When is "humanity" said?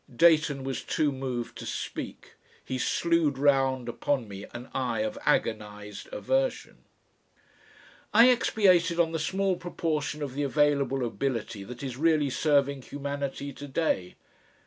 12.81-13.53